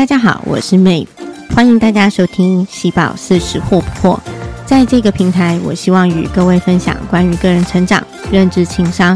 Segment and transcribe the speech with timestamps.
[0.00, 1.06] 大家好，我是 May，
[1.54, 4.16] 欢迎大家收听《喜宝四十惑不惑》。
[4.64, 8.02] 在这个平台，我希望与各位分享关于个人成长、
[8.32, 9.14] 认知、情商、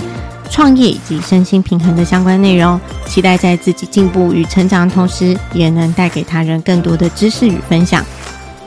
[0.50, 2.78] 创业以及身心平衡的相关内容。
[3.06, 8.04] 期待在自己进步与成长的同时，也能带给他人更多的知识与分享，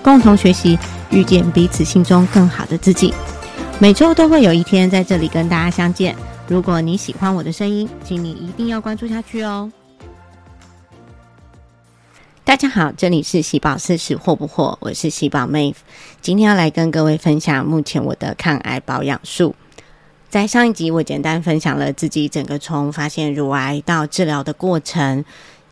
[0.01, 0.75] 共同学习，
[1.11, 3.13] 遇见彼此心中更好的自己。
[3.77, 6.15] 每周都会有一天在这里跟大家相见。
[6.47, 9.71] 如果你喜欢我的声音，请你一定要关注下去哦。
[12.47, 15.75] 大家好，这里是喜宝四十惑不惑，我是喜宝妹。
[16.21, 19.53] 今天要来跟各位分享目前我的抗癌保养术。
[20.29, 25.25] 在上一集，我简单分享了自己整个从发现乳癌到治疗的过程。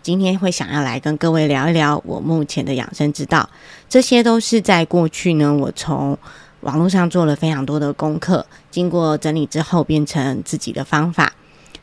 [0.04, 3.50] 今天会想要来跟各位聊一聊我目前的养生之道。
[3.88, 6.18] 这些都是在过去呢，我从
[6.60, 11.32] 网络上做了非常多的功课，经过整理之后变成自己的方法。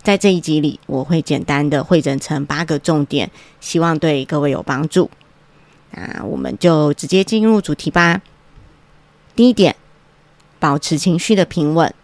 [0.02, 5.08] 在这一集里，我会简单的汇整成八个重点，希望对各位有帮助。
[5.92, 8.20] 那我们就直接进入主题吧。
[9.36, 9.76] 第一点，
[10.58, 11.94] 保持情绪的平稳。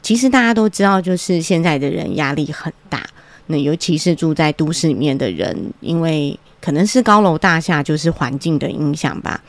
[0.00, 3.04] 其实大家都知道，就是现在的人压力很大，
[3.46, 9.42] 那尤其是住在都市里面的人，因为可能是高楼大厦，就是环境的影响吧，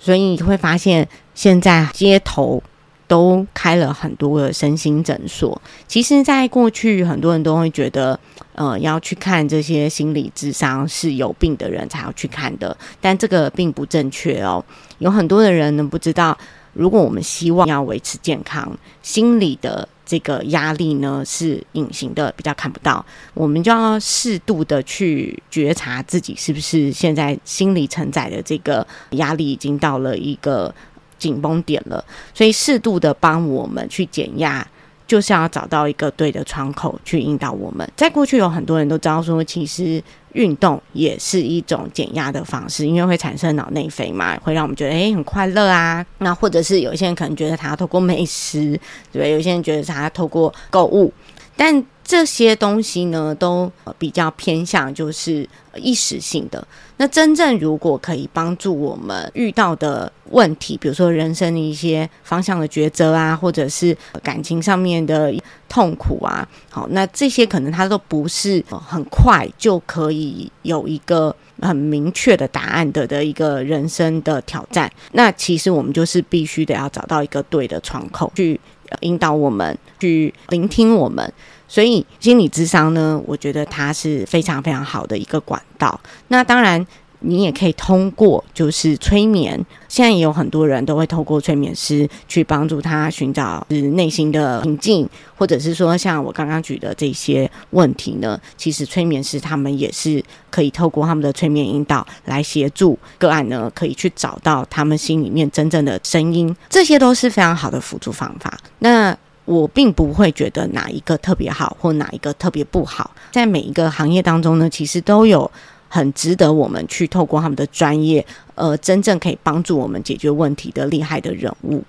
[0.00, 2.60] 所以你会发现现在街头。
[3.08, 5.60] 都开了很多的身心诊所。
[5.88, 8.20] 其实，在过去，很多人都会觉得，
[8.54, 12.76] 呃，要去看这些心理智商是有病的人才要去看的。
[13.00, 14.62] 但这个并不正确哦。
[14.98, 16.36] 有很多的人呢，不知道，
[16.74, 18.70] 如果我们希望要维持健康，
[19.02, 23.04] 心理的这个压力呢是隐形的，比较看不到。
[23.32, 30.74] 我们就要适度的去觉察自己是不是现在心理承载的这个压力已经到了一个。
[31.18, 34.66] 紧绷点了，所以适度的帮我们去减压，
[35.06, 37.88] 就是要找到一个对的窗口去引导我们。
[37.96, 40.02] 在过去有很多人都知道说，其实
[40.32, 46.04] 运动也是一种减压的方式，因为会产生脑内啡嘛，会让我们觉得诶很快乐啊。
[46.18, 48.78] 那或者是有些人可能觉得他透过美食，
[49.10, 51.12] 对，有些人觉得他透过购物，
[51.58, 51.84] 但。
[52.08, 56.66] 这些东西呢，都比较偏向就是一时性的。
[56.96, 65.30] 那真正如果可以帮助我们遇到的问题，比如说人生的一些方向的抉择啊，或者是感情上面的
[65.68, 74.90] 痛苦啊，好，那这些可能它都不是很快就可以有一个很明确的答案的的一个人生的挑战。
[75.12, 78.58] 那其实我们就是必须得要找到一个对的窗口，去
[79.00, 81.32] 引导我们，去聆听我们。
[81.66, 86.00] 所以心理智商呢，我觉得它是非常非常好的一个管道。
[86.28, 86.86] 那当然，
[87.20, 89.58] 你也可以通过就是催眠，
[89.88, 108.56] 现在也有很多人都会透过催眠师去帮助他寻找内心的平静，或者是说像我刚刚举的这些问题呢，其实催眠师他们也是可以透过他们的催眠引导来协助个案呢，可以去找到他们心里面真正的声音，这些都是非常好的辅助方法。
[108.78, 113.10] 那我并不会觉得哪一个特别好，或哪一个特别不好。
[113.32, 115.50] 在每一个行业当中呢，其实都有
[115.88, 121.82] 很值得我们去透过他们的专业，呃，真正可以帮助我们解决问题的厉害的人物。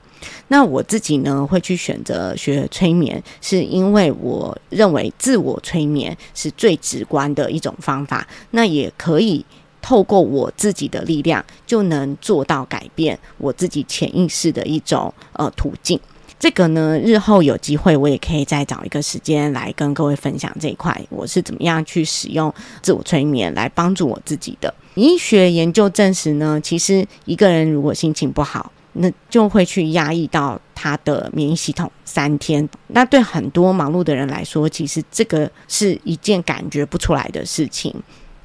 [0.50, 8.28] 那我自己呢，会去选择学催眠，是因为我认为自我催眠是最直观的一种方法。
[8.52, 9.46] 那也可以
[9.82, 15.98] 透过我自己的力量，就能做到改变我自己潜意识的一种呃途径。
[16.40, 22.52] 这个呢，日后有机会我也可以再找一个时间来跟各位分享这一块，我是怎么样去使用
[22.82, 24.74] 自我催眠来帮助我自己的。
[24.96, 32.68] 医学研究证实呢，其实一个人如果心情不好，那就会去压抑到他的免疫系统三天。
[32.88, 37.94] 那对很多忙碌的人来说，其实这个是一件感觉不出来的事情。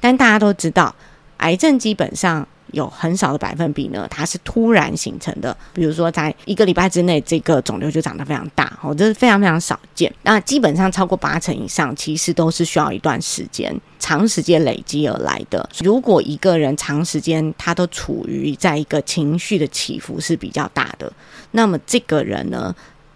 [0.01, 0.93] 但大家都知道，
[1.37, 2.45] 癌症基本上。
[2.71, 5.55] 有很少的百分比呢，它是突然形成的。
[5.73, 10.13] 比如说，在一个礼拜之内，这个肿瘤就长得非常大，哦，这是非常非常少见。
[10.23, 15.67] 那基本上超过八成以上，其实都是需要一段时间、长时间累积而来的。
[15.83, 21.11] 如果一个人长时间他都处于在一个情绪的起伏是比较大的，
[21.51, 22.75] 那么这个人呢，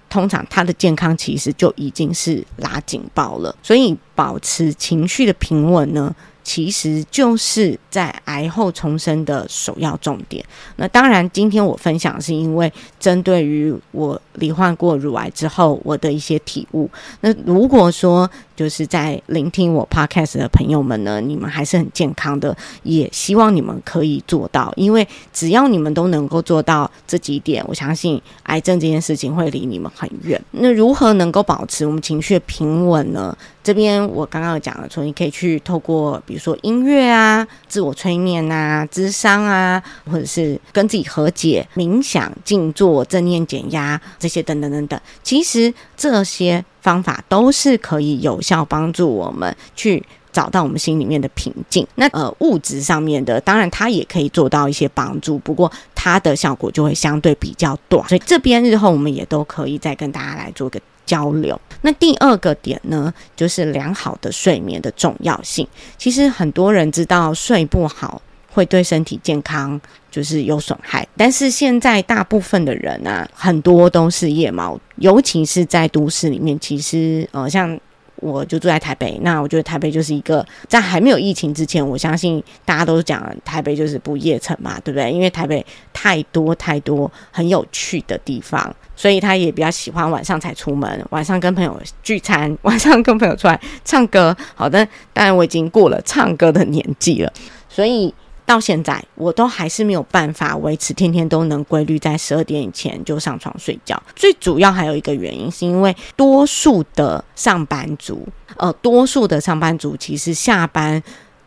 [0.09, 3.55] 通常他的健康其实就已经是拉警报了。
[3.61, 6.15] 所以，保持情绪的平稳呢？
[6.49, 10.43] 其实就是在癌后重生的首要重点。
[10.77, 16.89] 那当然，今天我分享是因为针对于我罹患过乳癌之后我的一些体悟。
[17.21, 18.27] 那如果说
[18.59, 22.53] 就是在聆听我 podcast 的朋友们呢，你们还是很健康的，
[22.83, 30.41] 也希望你们可以做到，因为只要你们都能够做到这几点，我相信癌症这件事情会离你们很远。
[30.51, 33.33] 那如何能够保持我们情绪平稳呢？
[33.63, 44.99] 这边我刚刚有讲了，说你可以去透过比如说音乐啊、自我催眠啊、智商啊，或者是跟自己和解、冥想、静坐、正念减压这些等等等等。
[45.23, 51.85] 其实这些方法都是可以有效帮助我们去找到我们心里面的平静。
[51.95, 58.07] 那呃，物质上面的，当然它也可以做到一些帮助，不过它的效果就会相对比较短。
[58.07, 60.79] 所以这边日后我们也都可以再跟大家来做个。
[61.09, 61.59] 交流。
[61.81, 65.67] 那第二个点呢，就是良好的睡眠的重要性。
[65.97, 69.79] 其实很多人知道睡不好会对身体健康
[70.11, 76.59] 就是有损害，但是现在大部分的人啊，很多都是夜猫，尤其是在都市里面。
[76.59, 77.79] 其实呃，像
[78.17, 85.11] 我就住在台北，那我觉得台北就是一个在还没有疫情之前，我相信大家都讲台北就是不夜城嘛，对不对？
[85.11, 88.75] 因为台北太多太多很有趣的地方。
[88.95, 94.35] 所以他也比较喜欢晚上才出门，晚上跟朋友聚餐， 晚上跟朋友出来唱歌。
[94.55, 97.31] 好的，当然我已经过了唱歌的年纪了，
[97.69, 98.13] 所以
[98.49, 104.01] 到现在我都还是没有办法维持天天都能规律在十二点以前就上床睡觉。
[104.15, 110.99] 最主要还有一个原因，是因为多数的上班族，呃，多数的上班族其实下班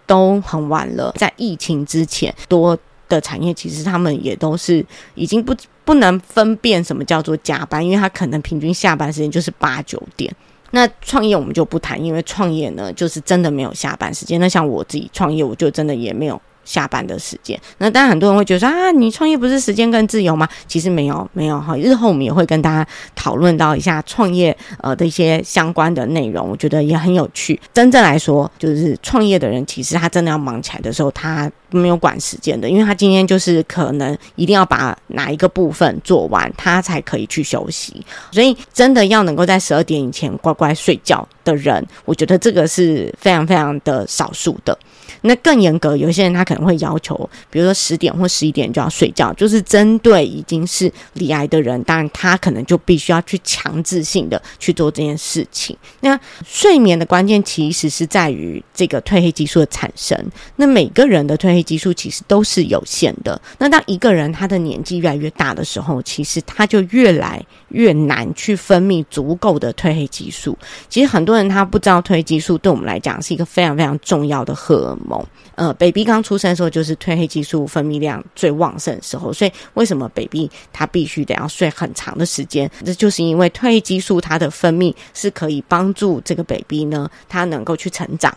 [0.06, 1.12] 都很晚了。
[1.16, 2.78] 在疫情之前，多
[3.08, 5.52] 的产业其实他们也都是已经不。
[5.84, 10.32] 不能分辨什么叫做加班，因为他可能平均下班时间就是八九点。
[10.70, 14.38] 那创业我们就不谈，因为创业呢就是真的没有下班时间。
[14.38, 16.40] 那像我自己创业，我就真的也没有。
[16.64, 20.48] 下班的时间，那当然很多人会觉得说啊，你创业不是时间更自由吗？
[20.66, 21.76] 其实没有，没有哈。
[21.76, 27.60] 日后我们也会跟大家讨论到一下创业呃的一些相关的内容，我觉得也很有趣。
[27.72, 38.04] 真正来说，就是创业的人其实他真的要忙起来的时候，他没有管时间的，因为他今天就是可能一定要把哪一个部分做完，他才可以去休息。
[38.30, 44.78] 所以真的要能够在十二点以前乖乖睡觉的人，我觉得这个是非常非常的少数的。
[45.22, 55.76] 那更严格，有些人他可能会要求，比如说十点或十一点就要睡觉，就是针对已经是离癌的人，当然他可能就必须要去强制性的去做这件事情。
[56.00, 60.18] 那睡眠的关键其实是在于这个褪黑激素的产生。
[60.56, 63.40] 那每个人的褪黑激素其实都是有限的。
[63.58, 70.56] 那当一个人他的年纪越来越大的时候，其实他就越来越难去分泌足够的褪黑激素。
[70.88, 75.11] 其实很多人他不知道褪黑激素对我们来讲是一个非常非常重要的荷尔蒙。
[75.54, 82.70] 呃，baby 刚出生的时候就是褪黑激素分泌量最旺盛的时候，所以为什么 baby 他必须得要睡很长的时间？
[82.84, 88.36] 这就是因为褪黑激素它的分泌是可以帮助这个 baby 呢，它能够去成长。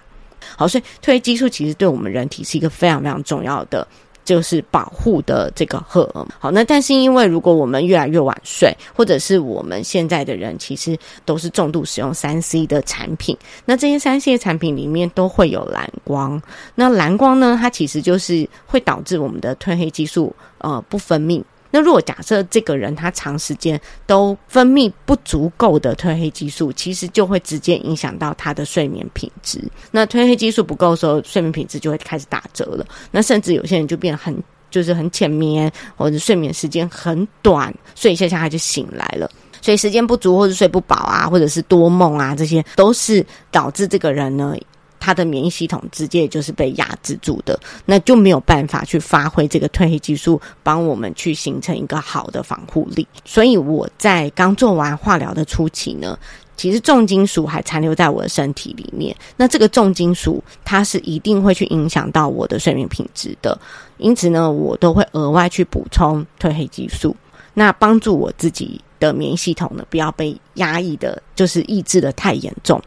[0.57, 3.87] 好，所以褪黑激素其实对我们人体是一个非常非常重要的。
[4.25, 6.27] 就是保护的这个荷尔蒙。
[6.39, 16.41] 好，那但是因为如果我们越来越晚睡，或者是我们现在的人其实都是重度使用三 C 的产品，那这些三 C 的产品里面都会有蓝光。
[16.73, 21.41] 那蓝光呢，它其实就是会导致我们的褪黑激素呃不分泌。
[21.75, 23.77] 那如果假设这个人他长时间
[24.07, 29.61] 都分泌不足够的褪黑激素，其实就会直接影响到他的睡眠品质。
[29.91, 32.85] 那褪黑激素不够的时候，睡眠品质就会开始打折了。
[33.11, 34.33] 那甚至有些人就变得很
[34.71, 39.29] 就是很浅眠，或者睡眠时间很短，睡一下下他就醒来了。
[39.61, 44.55] 所以时间不足或者睡不饱啊，或者是多梦啊，这些都是导致这个人呢。
[45.05, 53.07] 他的免疫系统直接就是被压制住的，那就没有办法去发挥这个褪黑激素，帮我们去形成一个好的防护力。
[53.23, 56.17] 所以我在刚做完化疗的初期呢，
[56.57, 59.15] 其实重金属还残留在我的身体里面。
[59.37, 63.55] 那这个重金属它是一定会去影响到我的睡眠品质的，
[63.97, 67.15] 因此呢，我都会额外去补充褪黑激素，
[67.53, 72.81] 那帮助我自己的免疫系统呢不要被压抑的，就是抑制的太严重。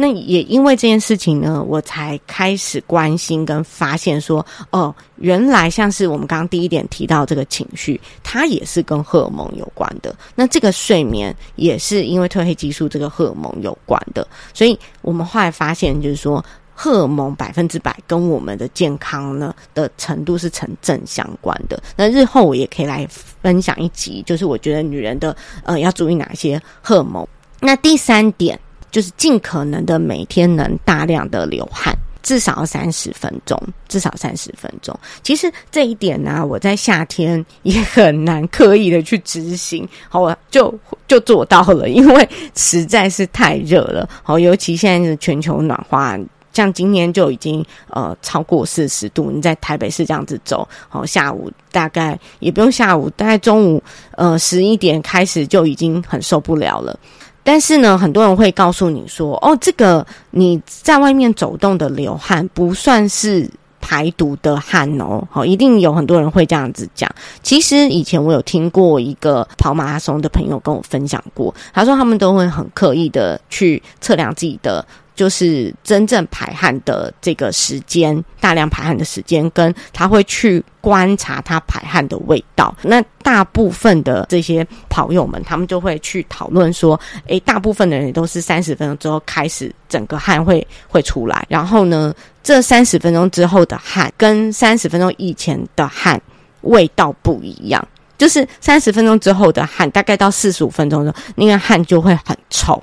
[0.00, 10.16] 那也因为这件事情呢，我才开始关心跟发现说，哦，原来像是我们刚刚第一点提到这个情绪，它也是跟荷尔蒙有关的。
[10.34, 14.26] 那这个睡眠也是因为褪黑激素这个荷尔蒙有关的。
[14.54, 16.42] 所以我们后来发现，就是说
[16.74, 21.78] 荷尔蒙百分之百跟我们的健康呢的程度是成正相关的。
[21.94, 27.28] 那日后我也可以来分享一集，就是我觉得女人的呃要注意哪些荷尔蒙。
[27.60, 28.58] 那第三点。
[28.90, 31.94] 就是尽可能的每天能大量的流汗。
[32.22, 34.94] 至少要三十分钟，至少三十分钟。
[35.22, 40.72] 其实这一点呢，我在夏天也很难刻意的去执行，好，我就
[41.08, 44.06] 就做到了，因为实在是太热了。
[44.22, 46.14] 好，尤其现在是全球暖化，
[46.52, 49.30] 像今年就已经呃超过四十度。
[49.30, 53.82] 你在台北市这样子走，好，下午大概也不用下午，大概中午
[54.12, 56.96] 呃十一点开始就已经很受不了了。
[57.42, 63.48] 但是呢，很多人会告诉你说：“哦，这个你在外面走动的流汗不算是
[63.80, 67.10] 排毒的汗哦。”好，一定有很多人会这样子讲。
[67.42, 74.84] 其实以前我有听过一个跑马拉松的朋友跟我分享过，他说他们都会很刻意的去测量自己的。
[75.20, 82.74] 就是真正排汗的这个时间，大量排汗的时间，跟他会去观察他排汗的味道。
[82.80, 96.18] 那大部分的这些跑友们，他们就会去讨论说：，诶，大部分的人都是三十分钟之后开始整个汗会会出来，然后呢，这三十分钟之后的汗跟三十分钟以前的汗
[96.62, 97.86] 味道不一样。
[98.16, 102.82] 就是三十分钟之后的汗，大概到四十五分钟的时候，那个汗就会很臭。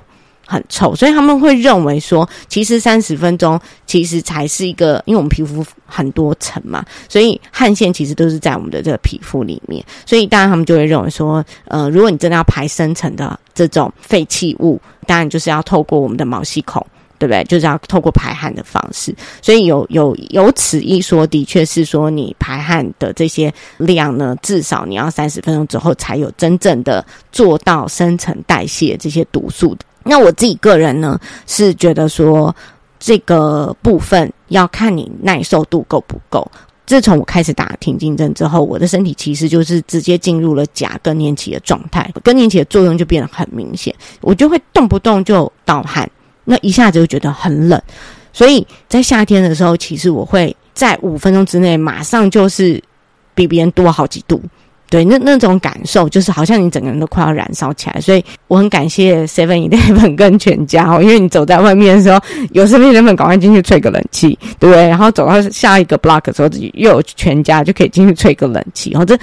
[0.50, 16.84] 很臭，所以他们会认为说，其实三十分钟其实才是一个，因为我们皮肤很多层嘛，所以汗腺其实都是在我们的这个皮肤里面，所以当然他们就会认为说，呃，如果你真的要排深层的这种废弃物，当然就是要透过我们的毛细孔，
[17.18, 17.44] 对不对？
[17.44, 29.84] 就是要透过排汗的方式，所以有有有此一说，的确是说你排汗的这些量呢，至少你要三十分钟之后才有真正的做到深层代谢这些毒素的。
[30.08, 32.54] 那我自己个人呢，是觉得说
[32.98, 36.50] 这个部分要看你耐受度够不够。
[36.86, 46.10] 自从我开始打停经针之后，我的身体其实就是直接进入了假更年期的状态，更年期的作用就变得很明显，我就会动不动就盗汗，
[46.44, 47.78] 那一下子就觉得很冷，
[48.32, 52.82] 所以在夏天的时候，其实我会在五分钟之内马上就是
[53.34, 54.40] 比别人多好几度。
[54.90, 62.18] 对，那那种感受就是好像你整个人都快要燃烧起来，所以我很感谢 Seven Eleven 跟全家哦，因为你走在外面的时候，
[62.52, 64.88] 有 Seven Eleven 赶快进去吹个冷气，对不对？
[64.88, 68.90] 然后走到下一个 block 的时候，自己又有全家就可以进去吹个冷气。
[68.90, 69.14] 然后这，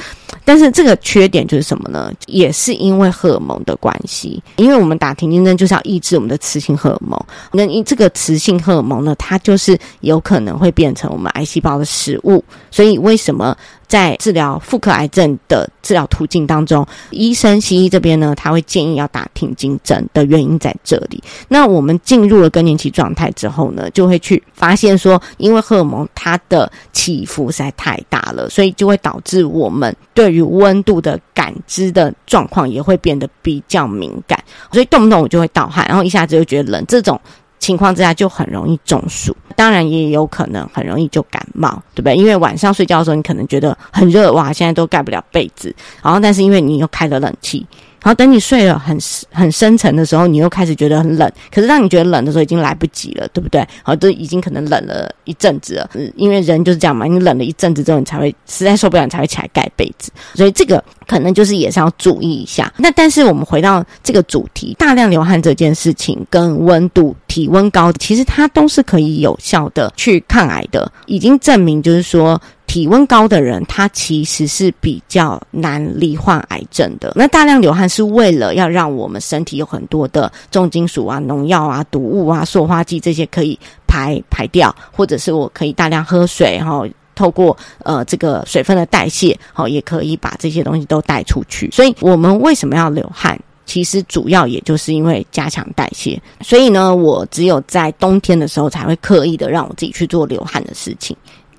[0.43, 2.11] 但是这个缺点就是什么呢？
[2.27, 7.19] 也是因为荷尔蒙的关系，因为我们打停经针就是要抑制我们的雌性荷尔蒙，
[7.51, 13.55] 那因这个雌性荷尔蒙呢，它就是有可能会变成我们癌细胞的食物，所以为什么？
[13.87, 21.23] 在治疗妇科癌症的治疗途径当中，医生西医这边呢，他会建议要打停经针的原因在这里。
[21.47, 37.21] 那我们进入了更年期状态之后呢，就会去发现说，因为荷尔蒙它的起伏实在太大了，所以就会导致我们对对于温度的感知的状况也会变得比较敏感，所以动不动我就会盗汗，然后一下子就觉得冷，这种。
[37.57, 42.15] 情况之下就很容易中暑，当然也有可能很容易就感冒，对不对？
[42.15, 47.65] 因为晚上睡觉的时候，你可能觉得很热，哇，现在都盖不了被子，然后但是因为你又开了冷气。
[48.05, 48.95] 然后等你睡了很
[49.31, 51.27] 很深沉的时候，你又开始觉得很冷。
[51.51, 53.67] 可是当你觉得冷的时候，已经来不及了，对不对？
[53.81, 55.89] 好，都已经可能冷了一阵子了。
[56.15, 60.11] 因为人就是这样嘛，你冷了一阵子之后，你才会实在受不了，你才会起来盖被子。
[60.35, 62.71] 所以这个可能就是也是要注意一下。
[62.77, 72.39] 那但是我们回到这个主题，大量流汗这件事情跟温度、体温高，其实它都是可以有效的去抗癌的，已经证明就是说。
[72.75, 77.13] 体温高的人，他其实是比较难罹患癌症的。
[77.15, 91.71] 那大量流汗是为了要让我们身体有很多的重金属啊、农药啊、毒物啊、塑化剂这些可以排排掉，或者是我可以大量喝水，然后透过呃这个水分的代谢，好也可以把这些东西都带出去。
[91.71, 93.39] 所以我们为什么要流汗？
[93.65, 96.21] 其实主要也就是因为加强代谢。
[96.41, 101.15] 所以呢，我只有在冬天的时候才会刻意的让我自己去做流汗的事情。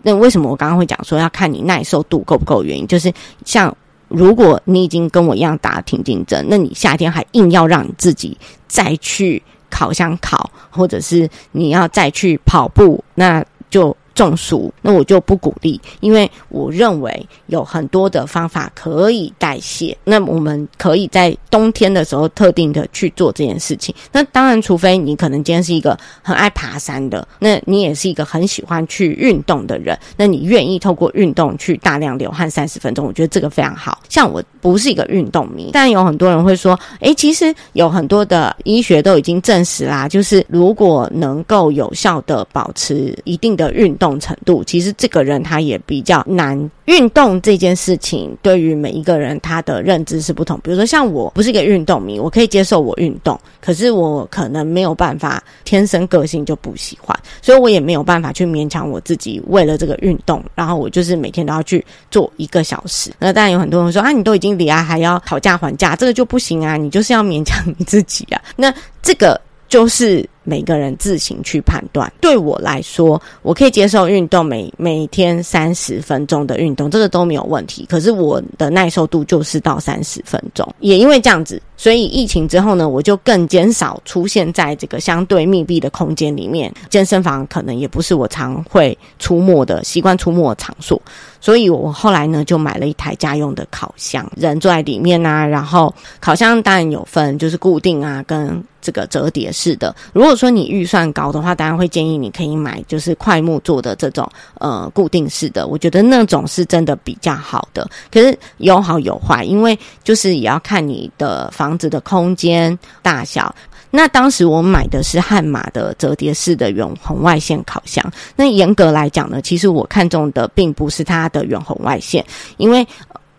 [0.07, 2.63] 那为什么我刚刚会讲说要看你耐受度够不够？
[2.63, 3.13] 原因就是
[3.45, 13.97] 像如果你已经跟我一样打挺进针，那你夏天还硬要让你自己再去烤箱烤，或者是你要再去跑步，那就。
[14.17, 19.97] 中暑，那我就不鼓励，因为我认为有很多的方法可以代谢。
[20.05, 23.95] 那我们可以在冬天的时候特定的去做这件事情。
[24.11, 34.01] 那当然，除非你可能今天是一个很爱爬山的，那你也是一个很喜欢去运动的人，那你愿意透过运动去大量流汗三十分钟，我觉得这个非常好。
[34.09, 44.06] 像我不是一个运动迷，但有很多人会说，诶，其实有很多的医学都已经证实啦，就是如果能够有效的保持一定的运动。
[44.07, 46.57] 动程度，其实这个人他也比较难。
[46.85, 50.57] 运动这件事情对于每一个人他的认知是不同。
[50.63, 63.11] 比如说像我不是一个运动迷，我可以接受我运动，可是我可能没有办法，天生个性就不喜欢，所以我也没有办法去勉强我自己为了这个运动，然后我就是每天都要去做一个小时。
[63.19, 68.41] 那当然有很多人说啊，你都已经离啊还要讨价还价，这个就不行啊，你就是要勉强你自己啊。
[68.55, 68.73] 那
[69.03, 70.25] 这个就是。
[70.47, 72.11] 每个人自行去判断。
[72.21, 77.85] 对我来说，我可以接受运动每每天三十分钟的运动，这个都没有问题。
[77.91, 86.73] 可是我的耐受度就是到三十分钟，也因为这样子，所以疫情之后呢，我就更减少出现在这个相对密闭的空间里面。
[86.89, 91.01] 健身房可能也不是我常会出没的习惯出没的场所，
[91.41, 107.89] 所以我后来呢就买了一台家用的烤箱，人坐在里面啊，然后烤箱当然有分就是固定啊跟这个折叠式的，如果说你预算高的话，当然会建议你可以买就是快木做的这种呃固定式的，我觉得那种是真的比较好的。
[108.13, 113.55] 可是有好有坏，因为就是也要看你的房子的空间大小。
[113.91, 118.05] 那当时我买的是悍马的折叠式的远红外线烤箱。
[118.35, 122.23] 那严格来讲呢，其实我看中的并不是它的远红外线，
[122.59, 122.87] 因为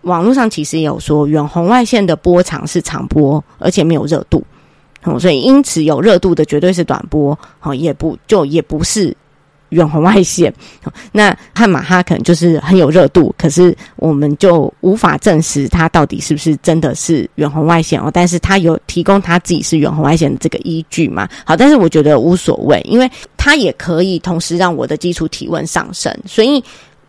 [0.02, 4.44] 网络上其实有说远红外线的波长是长波，而且没有热度。
[5.20, 9.16] 所以，因此有热度的绝对是短波，好，也不就也不是
[9.70, 10.52] 远红外线。
[11.12, 18.10] 那汉马哈可能就是很有热度，可是我们就无法证实它到底是不是真的是远红外线哦。
[18.12, 21.28] 但是它有提供它自己是远红外线的这个依据嘛？
[21.46, 26.12] 好，但是我觉得无所谓，因为它也可以同时让我的基础体温上升。
[26.26, 26.64] 所以，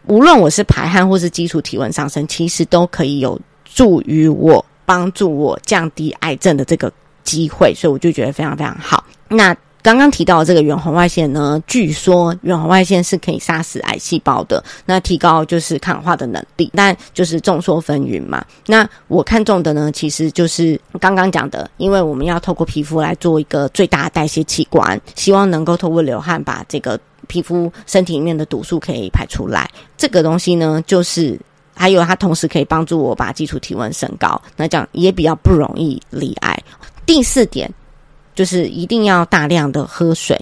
[0.07, 6.93] 无论我是排汗或是基础体温上升，其实都可以有助于我帮助我降低癌症的这个。
[7.29, 9.05] 机会，所以我就觉得非常非常好。
[9.29, 16.71] 那刚刚提到这个远红外线呢，据说远红外线是可以杀死癌细胞的，那提高就是抗氧化的能力。
[16.75, 18.45] 但就是众说纷纭嘛。
[18.67, 29.71] 那我看中的呢，其实就是刚刚讲的，因为我们要透过皮肤来做一个最大的代谢器官，希望能够透过流汗把这个皮肤身体里面的毒素可以排出来。
[29.97, 31.39] 这个东西呢，就是
[31.75, 36.59] 还有它同时可以帮助我把基础体温升高，那这样也比较不容易离癌。
[37.09, 37.73] 第四点
[38.35, 40.38] 就是一定要大量的喝水，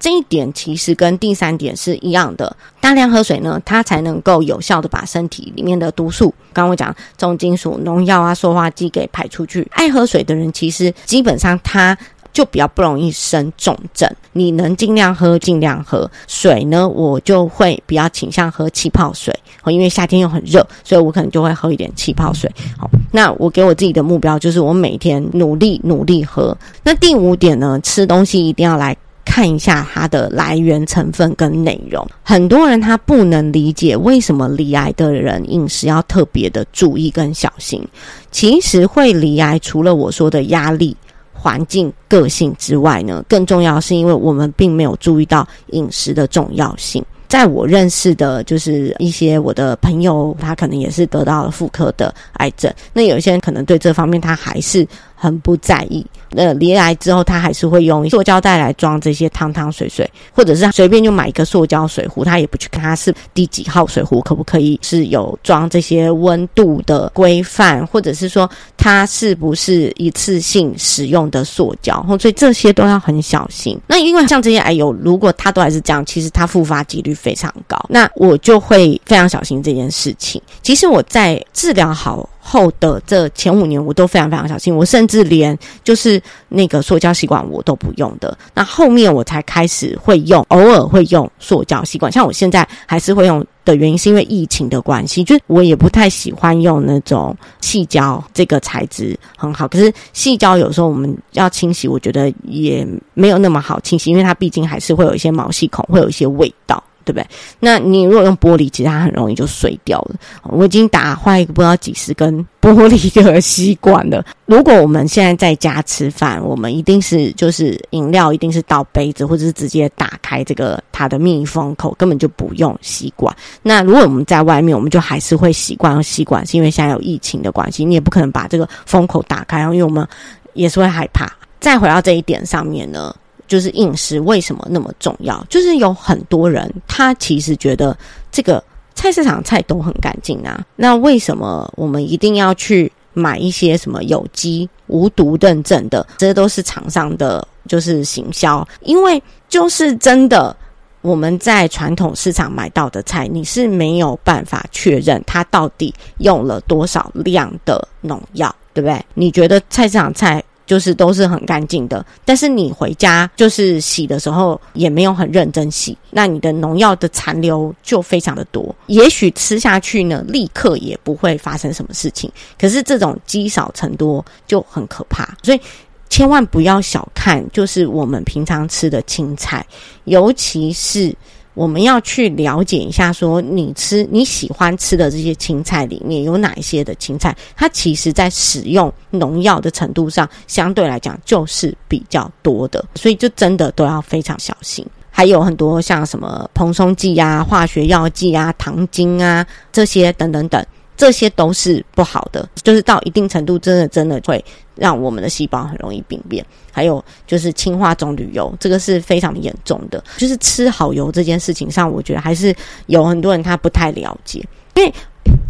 [0.00, 2.56] 这一点其实跟第三点是一样的。
[2.80, 9.64] 大量喝水呢，它才能够有效的把身体里面的毒素，刚我讲重金属、农药啊、塑化剂给排出去。
[9.70, 11.96] 爱喝水的人，其实基本上他。
[12.32, 22.50] 就比较不容易生重症，你能尽量喝尽量喝水呢，我就会比较倾向喝气泡水，因为夏天又很热，所以我可能就会喝一点气泡水。
[22.78, 26.56] 好，那我给我自己的目标就是我每天努力努力喝。
[26.82, 32.06] 那第五点呢，吃东西一定要来看一下它的来源成分跟内容。
[32.22, 37.86] 很多人他不能理解为什么离癌的人饮食要特别的注意跟小心。
[38.30, 40.96] 其实会离癌，除了我说的压力。
[41.32, 47.02] 环境、个性之外呢，更重要是因为我们并没有注意到饮食的重要性。
[47.30, 52.74] 在我认识的，就是一些我的朋友，他可能也是得到了妇科的癌症。
[52.92, 54.84] 那有些人可能对这方面他还是
[55.20, 56.04] 很不在意。
[56.32, 73.78] 那离癌之后，他还是会用塑胶袋来装这些汤汤水水，或者是随便就买一个塑胶水壶，他也不去看它是第几号水壶，可不可以是有装这些温度的规范，或者是说它是不是一次性使用的塑胶，所以这些都要很小心。
[73.88, 80.40] 那因为像这些癌友，如果他都还是这样，其实他复发几率非常高，那我就会非常小心这件事情。
[80.62, 82.28] 其实我在治疗好。
[82.50, 88.36] 后的这前五年，我都非常非常小心，我甚至连就是那个塑胶吸管我都不用的。
[88.52, 92.10] 那后面我才开始会用，偶尔会用塑胶吸管。
[92.10, 102.84] 像我现在还是会用的原因，是因为疫情的关系，就是我也不太喜欢用那种细胶，这个材质很好，可是细胶有时候我们要清洗，我觉得也
[103.14, 106.82] 没有那么好清洗，因为它毕竟还是会有一些毛细孔，会有一些味道。
[107.04, 107.26] 对不对？
[107.58, 110.16] 那你如果用玻璃，其实它很容易就碎掉了。
[110.44, 114.24] 我已经打坏一个不知道几十根 玻璃的吸管了。
[114.46, 123.34] 如果我们现在在家吃饭，我们一定是就是饮料一定是倒杯子，或者是直接打开这个它的密封口，根本就不用吸管。
[123.62, 130.06] 那如果我们在外面，我们就还是会习惯用吸管，是因为现在有疫情的关系，你也不可能把这个封口打开，然后因为我们
[130.54, 131.30] 也是会害怕。
[131.60, 133.14] 再回到这一点上面呢？
[133.50, 135.44] 就是饮食为什么那么重要？
[135.50, 137.98] 就是有很多人他其实觉得
[138.30, 138.62] 这个
[138.94, 146.06] 菜市场菜都很干净啊，那为什么我们一定要去买一些什么有机、无毒认证的？
[146.16, 148.66] 这些都是厂商的，就是行销。
[148.82, 150.56] 因为就是真的
[151.00, 159.04] 我们在传统市场买到的菜，你是没有办法确认它到底用了多少量的农药，对不对？
[159.14, 160.40] 你觉得菜市场菜？
[160.70, 168.72] 就是都是很干净的，但是你回家就是洗的时候也没有很认真洗，那你的农药的残留就非常的多。
[168.86, 175.60] 也许吃下去呢，立刻也不会发生什么事情，可是这种积少成多就很可怕，所以
[176.08, 179.66] 千万不要小看，就是我们平常吃的青菜，
[180.04, 181.12] 尤其是。
[181.54, 194.86] 我们要去了解一下，说你吃你喜欢吃的这些青菜里面有哪一些的青菜，它其实在使用农药的程度上，相对来讲就是比较多的，所以就真的都要非常小心。
[195.10, 200.64] 还有很多像什么蓬松剂啊、化学药剂啊、糖精啊这些等等等。
[200.96, 204.44] 这些都是不好的，就是到一定程度，真的真的会
[204.80, 206.44] 让我们的细胞很容易病变。
[206.72, 210.02] 还有就是氢化棕榈油，这个是非常严重的。
[210.16, 212.54] 就是吃好油这件事情上，我觉得还是
[212.86, 214.42] 有很多人他不太了解，
[214.74, 214.94] 因为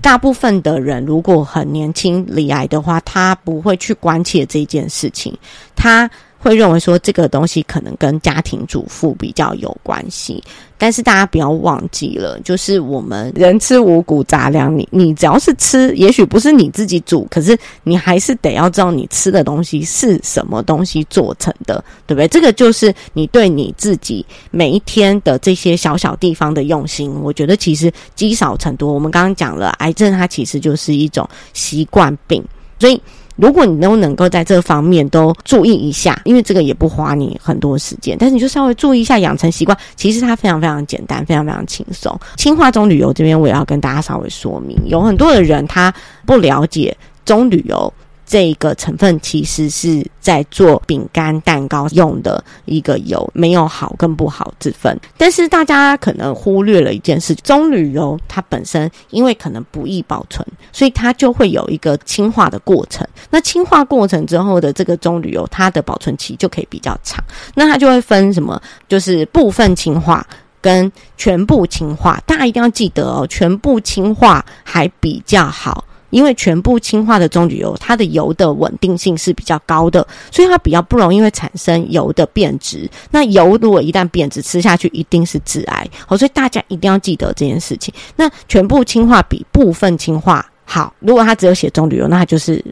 [0.03, 5.35] 大部分的人如果很年轻离癌的话，他不会去关切这件事情，
[5.77, 6.11] 他。
[6.41, 10.43] 会认为说这个东西可能跟家庭主妇比较有关系，
[10.79, 22.27] 但是大家不要忘记了，就是我们人吃五谷杂粮，你你只要是吃，也许不是你自己煮，可是你还是得要知道你吃的东西是什么东西做成的，对不对？
[22.29, 28.93] 这个就是你对你自己每一天的这些小小地方的用心，我觉得其实积少成多。
[28.93, 32.43] 我们刚刚讲了，癌症它其实就是一种习惯病，
[32.79, 32.99] 所以。
[33.41, 42.19] 如果你都能够在这方面都注意一下，因为这个也不花你很多时间，但是你就稍微注意一下，养成习惯，其实它非常非常简单，非常非常轻松。
[42.37, 45.93] 氢化中旅游这边我也要跟大家稍微说明，有很多的人他
[46.27, 47.93] 不了解中旅游。
[48.31, 54.97] 这个成分其实是在做饼干、蛋糕用的一个油，没有好跟不好之分。
[55.17, 63.05] 但是大家可能忽略了一件事：棕榈油它本身因为可能不易保存，所以它就会有一个氢化的过程。
[63.31, 67.21] 那氢化过程之后的这个棕榈油，它的保存期就可以比较长。
[67.57, 68.63] 那它就会分什么？
[68.89, 70.25] 就是部分氢化
[70.61, 72.23] 跟全部氢化。
[72.25, 75.85] 大家一定要记得哦，全部氢化还比较好。
[76.11, 82.89] 因为全部氢化的棕榈油，它的油的稳定性是比较高的，所以它比较不容易会产生油的变质。
[83.11, 85.89] 那油如果一旦变质，吃下去一定是致癌。
[86.09, 87.93] 哦，所以大家一定要记得这件事情。
[88.17, 90.93] 那全部氢化比部分氢化好。
[91.01, 92.65] 如果它只有写棕榈油，那它就是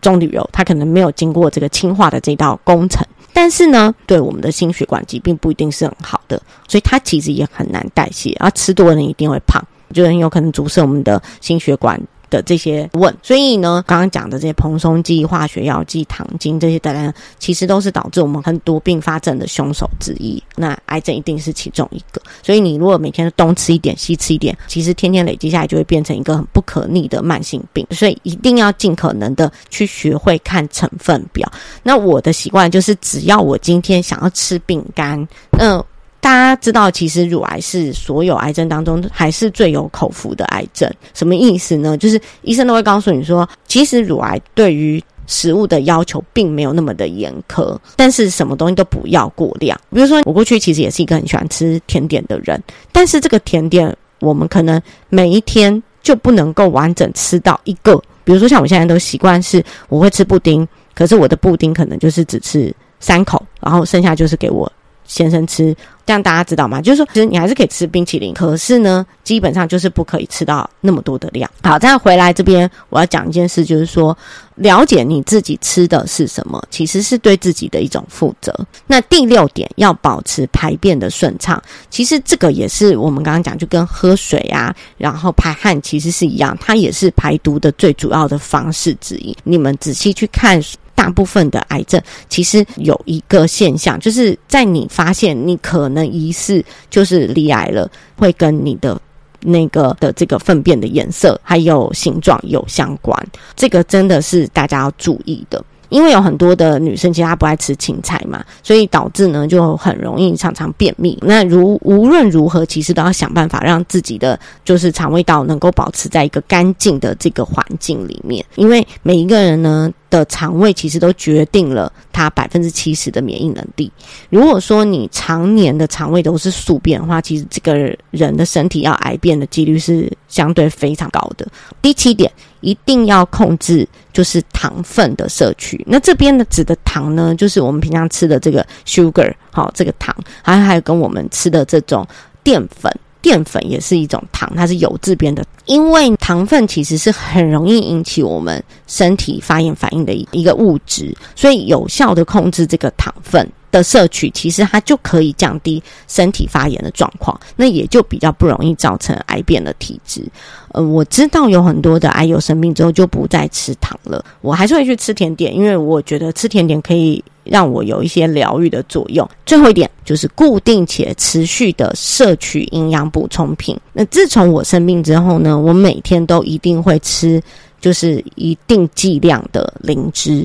[0.00, 3.04] 棕榈油，它可能没有经过这个氢化的这道工程。
[3.32, 8.34] 但是呢，对我们的心血管疾病不一定是很好的，所以它其实也很难代谢。
[8.40, 12.00] 而吃多的人一定会胖，就很有可能阻塞我们的心血管。
[12.36, 20.42] 的这些问，所以呢，刚刚讲的这些蓬松剂、化学药剂、糖精这些等等，其实都是导致我们很多并发症的凶手之一。
[20.54, 22.20] 那癌症一定是其中一个。
[22.42, 27.86] 所以你如果每天都东吃一点、西吃一点，其实天天累积下来，就会变成一个很不可逆的慢性病。
[27.90, 31.50] 所以一定要尽可能的去学会看成分表。
[31.82, 35.26] 那我的习惯就是，只要我今天想要吃饼干，
[35.58, 35.82] 嗯。
[36.26, 40.92] 大家知道，其实乳癌是所有癌症当中还是最有口福的癌症。
[41.14, 41.96] 什么意思呢？
[41.96, 49.80] 就是医生都会告诉你说，其实乳癌对于食物的要求并没有那么的严苛，但是什么东西都不要过量。
[49.94, 52.60] 比如说，我过去其实也是一个很喜欢吃甜点的人，
[52.90, 57.96] 但是这个甜点我们可能每一天就不能够完整吃到一个。
[58.24, 64.68] 比如说，像我现在都习惯是我会吃布丁，可是我的布丁可能就是只吃三口，然后剩下就是给我
[65.06, 65.76] 先生吃。
[66.04, 66.80] 这样大家知道吗？
[66.80, 71.50] 就是说，其实你还是可以吃冰淇淋，可是呢，基本上就是不可以吃到那么多的量。
[71.64, 74.16] 好，再回来这边，我要讲一件事，就是说，
[74.54, 78.56] 了解你自己吃的是什么，其实是对自己的一种负责。
[78.86, 89.36] 那第六点，要保持排便的顺畅，其实这个也是我们刚刚讲，就跟喝水啊，然后排汗其实是一样，它也是排毒的最主要的方式之一。
[89.42, 90.62] 你们仔细去看。
[91.06, 99.00] 大部分的癌症其实有一个现象，就是在你发现你可能疑似就是离癌了，会跟你的
[99.40, 103.16] 那个的这个粪便的颜色还有形状有相关。
[103.54, 105.64] 这个真的是大家要注意的。
[105.88, 111.18] 因为有很多的女生其实她不爱吃青菜嘛，所以导致呢就很容易常常便秘。
[111.22, 118.44] 那如无论如何，其实都要想办法让自己的就是肠胃道能够保持在一个干净的这个环境里面。
[118.56, 119.92] 因为每一个人呢。
[120.08, 123.90] 的肠胃其实都决定了它百分之七十的免疫能力。
[124.30, 127.74] 如果说你常年的肠胃都是宿便的话，其实这个
[128.12, 131.44] 人的身体要癌变的几率是相对非常高的。
[131.82, 135.84] 第七点，一定要控制就是糖分的摄取。
[135.86, 142.06] 那这边的指的糖呢，就是我们平常吃的这个 sugar，好，这个糖，还还有跟我们吃的这种
[142.42, 142.90] 淀粉。
[143.20, 145.44] 淀粉也是一种糖，它是有质变的。
[145.66, 153.46] 因为糖分其实是很容易引起我们身体发炎反应的一个物质，所以有效的控制这个糖分
[153.76, 160.24] 的摄取，其实它就可以降低身体发炎的状况，那也就比较不容易造成癌变的体质。
[160.72, 167.22] 呃，我知道有很多的癌友生病之后就不再吃糖了，我还是会去吃甜点，因为我觉得吃甜点可以。
[167.48, 169.24] 让我有一些疗愈的作用。
[169.44, 173.78] 最后一点就是固定且持续的摄取营养补充品。
[173.92, 177.40] 那自从我生病之后呢，我每天都一定会吃，
[177.80, 180.44] 就是一定剂量的灵芝。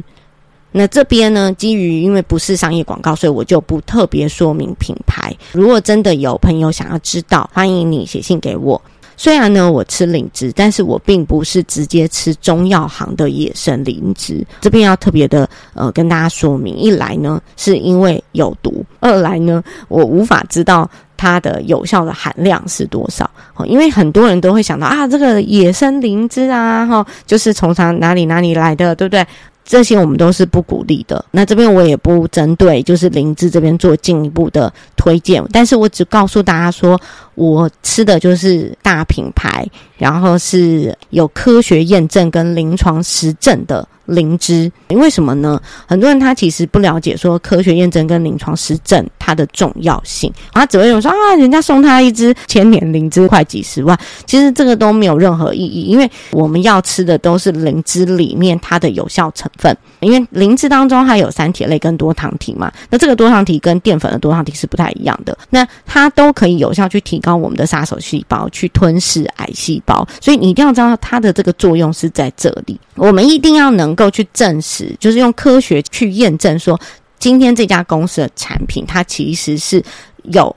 [0.71, 5.35] 那这边呢，基于因为不是商业广告，所以我就不特别说明品牌。
[5.51, 8.81] 如果真的有朋友想要知道，欢迎你写信给我。
[9.17, 14.43] 虽然呢，我吃灵芝，但是我并不是直接吃中药行的野生灵芝。
[14.61, 23.29] 这边要特别的呃跟大家说明：一来呢，是因为有毒；二来呢，我无法知道它的有效的含量是多少。
[23.67, 29.23] 因为很多人都会想到啊，这个野生灵芝啊，哈，就是从哪哪里哪里来的，对不对？
[29.63, 31.23] 这些我们都是不鼓励的。
[31.31, 35.43] 那这边我也不针对，就是林芝这边做进一步的推荐。
[35.51, 36.99] 但是我只告诉大家说，
[37.41, 39.65] 我吃的就是大品牌，
[39.97, 43.87] 然后是有科学验证跟临床实证的。
[44.07, 45.61] 灵芝，为什么呢？
[45.87, 74.11] 很多人他其实不了解说科学验证跟临床实证它的重要性，他只会有说啊，人家送他一支千年灵芝，快几十万，其实这个都没有任何意义，因为我们要吃的都是灵芝里面它的有效成分，因为灵芝当中它有三铁类跟多糖体嘛，那这个多糖体跟淀粉的多糖体是不太一样的，那它都可以有效去提高我们的杀手细胞，去吞噬癌细胞，所以你一定要知道它的这个作用是在这里，我们一定要能够。
[74.11, 76.77] 去证实，就是用科学去验证，说
[77.17, 79.81] 今天这家公司的产品，它其实是
[80.23, 80.53] 有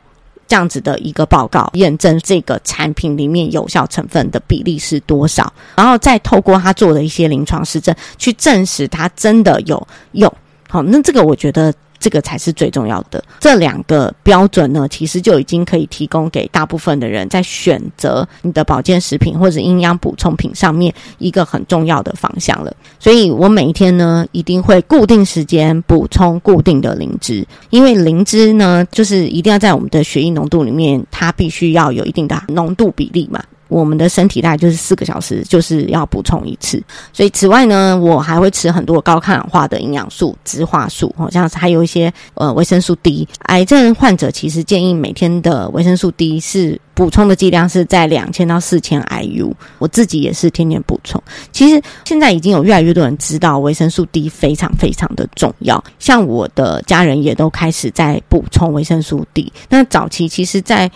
[0.49, 10.29] 这样子的一个报告，验证这个产品里面有效成分的比例是多少，然后再透过他做的一些临床实证，去证实它真的有用。
[10.69, 11.73] 好，那这个我觉得。
[12.05, 13.25] 这个才是最重要的。
[13.40, 22.71] 这两个标准呢，其实就已经可以提供给大部分的人在选择你的保健食品或者营养补充品上面一个很重要的方向了。
[23.01, 33.43] 所以我每一天呢，一定会固定时间补充固定的灵芝，因为灵芝呢，就是一定要在我们的血液浓度里面，它必须要有一定的浓度比例嘛。
[33.68, 36.83] 我们的身体大概就是四个小时，就是要补充一次。
[37.12, 43.27] 所以此外呢，我还会吃很多高抗氧化的营养素、植化素，好像是还有一些呃维生素 D。
[43.46, 49.53] 癌症患者其实建议每天的维生素 D 是补充的剂量是在两千到四千 IU。
[49.79, 51.22] 我自己也是天天补充。
[51.50, 59.53] 其实现在已经有越来越多人知道维生素 D 非常非常的重要，像我的家人也都开始在补充维生素 D。
[59.68, 60.90] 那早期其实，在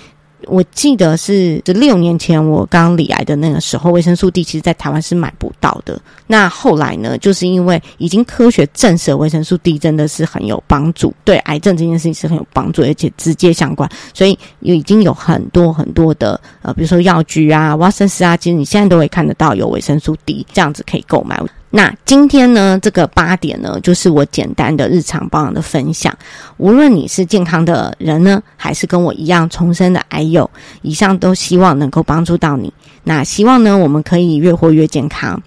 [0.48, 6.00] 我记得是这六年前我刚离癌的那个时候，维生素 D 其实在台湾是买不到的。
[6.26, 21.40] 那后来呢，就是因为已经科学证实维生素 D 真的是很有帮助，对癌症这件事情是很有帮助，而且直接相关，所以有已经有很多很多的呃，比如说药局啊、瓦森斯啊，其实你现在都会看得到有维生素 D 这样子可以购买。
[21.70, 26.16] 那今天呢，这个八点呢，就是我简单的日常保养的分享。
[26.57, 30.50] 无论你是健康的人呢，还是跟我一样重生的癌友，
[30.81, 32.72] 以上都希望能够帮助到你。
[33.04, 35.42] 那希望呢，我们可以越活越健康。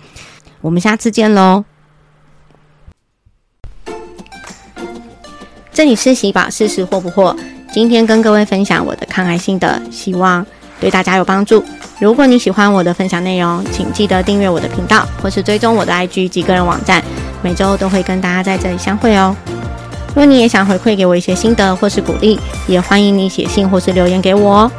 [0.61, 1.65] 我们下次见喽！
[5.73, 7.35] 这里是喜宝试试或不惑，
[7.71, 10.45] 今天跟各位分享我的抗癌心得，希望
[10.81, 11.63] 对大家有帮助。
[11.99, 17.01] 如果你喜欢我的分享内容，请记得订阅我的频道，或是追踪我的 IG 及个人网站，
[17.43, 19.35] 每周都会跟大家在这里相会哦。
[20.07, 24.71] 如果你也想回馈给我一些心得或是鼓励，也欢迎你写信或是留言给我哦。